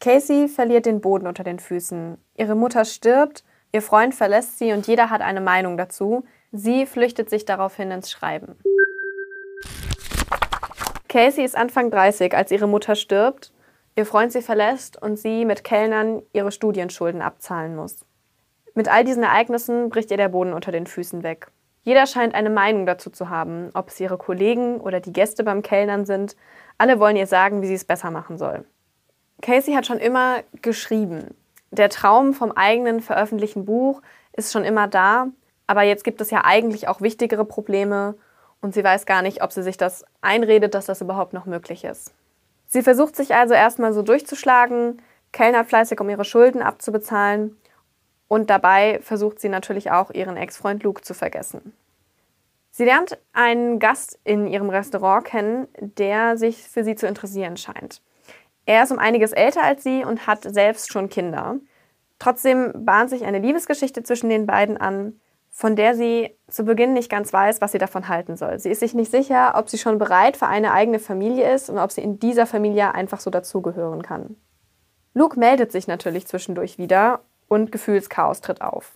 [0.00, 2.16] Casey verliert den Boden unter den Füßen.
[2.38, 6.24] Ihre Mutter stirbt, ihr Freund verlässt sie und jeder hat eine Meinung dazu.
[6.52, 8.56] Sie flüchtet sich daraufhin ins Schreiben.
[11.08, 13.52] Casey ist Anfang 30, als ihre Mutter stirbt,
[13.94, 18.06] ihr Freund sie verlässt und sie mit Kellnern ihre Studienschulden abzahlen muss.
[18.74, 21.48] Mit all diesen Ereignissen bricht ihr der Boden unter den Füßen weg.
[21.82, 25.60] Jeder scheint eine Meinung dazu zu haben, ob es ihre Kollegen oder die Gäste beim
[25.60, 26.36] Kellnern sind.
[26.78, 28.64] Alle wollen ihr sagen, wie sie es besser machen soll.
[29.40, 31.34] Casey hat schon immer geschrieben.
[31.70, 35.28] Der Traum vom eigenen veröffentlichten Buch ist schon immer da,
[35.66, 38.16] aber jetzt gibt es ja eigentlich auch wichtigere Probleme
[38.60, 41.84] und sie weiß gar nicht, ob sie sich das einredet, dass das überhaupt noch möglich
[41.84, 42.12] ist.
[42.66, 45.00] Sie versucht sich also erstmal so durchzuschlagen,
[45.32, 47.56] kellnert fleißig, um ihre Schulden abzubezahlen
[48.28, 51.72] und dabei versucht sie natürlich auch, ihren Ex-Freund Luke zu vergessen.
[52.70, 58.00] Sie lernt einen Gast in ihrem Restaurant kennen, der sich für sie zu interessieren scheint.
[58.70, 61.56] Er ist um einiges älter als sie und hat selbst schon Kinder.
[62.20, 65.18] Trotzdem bahnt sich eine Liebesgeschichte zwischen den beiden an,
[65.50, 68.60] von der sie zu Beginn nicht ganz weiß, was sie davon halten soll.
[68.60, 71.78] Sie ist sich nicht sicher, ob sie schon bereit für eine eigene Familie ist und
[71.78, 74.36] ob sie in dieser Familie einfach so dazugehören kann.
[75.14, 78.92] Luke meldet sich natürlich zwischendurch wieder und Gefühlschaos tritt auf.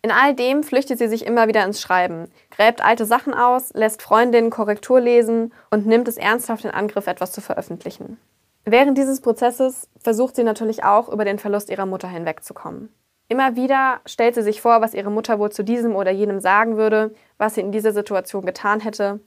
[0.00, 4.00] In all dem flüchtet sie sich immer wieder ins Schreiben, gräbt alte Sachen aus, lässt
[4.00, 8.16] Freundinnen Korrektur lesen und nimmt es ernsthaft in Angriff, etwas zu veröffentlichen.
[8.64, 12.92] Während dieses Prozesses versucht sie natürlich auch, über den Verlust ihrer Mutter hinwegzukommen.
[13.28, 16.76] Immer wieder stellt sie sich vor, was ihre Mutter wohl zu diesem oder jenem sagen
[16.76, 19.20] würde, was sie in dieser Situation getan hätte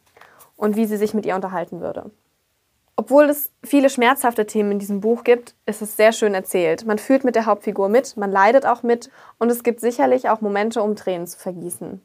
[0.57, 2.11] und wie sie sich mit ihr unterhalten würde.
[2.95, 6.85] Obwohl es viele schmerzhafte Themen in diesem Buch gibt, ist es sehr schön erzählt.
[6.85, 10.41] Man fühlt mit der Hauptfigur mit, man leidet auch mit und es gibt sicherlich auch
[10.41, 12.01] Momente, um Tränen zu vergießen.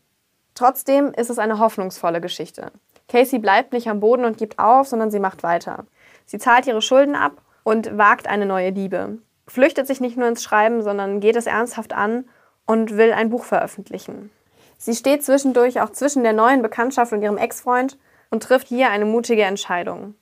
[0.55, 2.73] Trotzdem ist es eine hoffnungsvolle Geschichte.
[3.09, 5.85] Casey bleibt nicht am Boden und gibt auf, sondern sie macht weiter.
[6.29, 9.17] Sie zahlt ihre Schulden ab und wagt eine neue Liebe.
[9.47, 12.29] Flüchtet sich nicht nur ins Schreiben, sondern geht es ernsthaft an
[12.67, 14.31] und will ein Buch veröffentlichen.
[14.77, 17.97] Sie steht zwischendurch auch zwischen der neuen Bekanntschaft und ihrem Ex-Freund
[18.31, 20.17] und trifft hier eine mutige Entscheidung.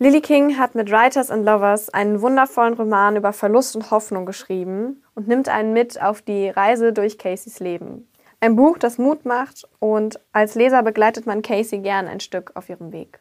[0.00, 5.04] Lily King hat mit Writers and Lovers einen wundervollen Roman über Verlust und Hoffnung geschrieben
[5.14, 8.08] und nimmt einen mit auf die Reise durch Caseys Leben.
[8.40, 12.68] Ein Buch, das Mut macht und als Leser begleitet man Casey gern ein Stück auf
[12.68, 13.20] ihrem Weg.